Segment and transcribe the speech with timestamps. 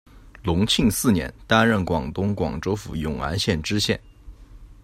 [0.43, 4.01] 隆庆四年，担任广东广州府永安县知县。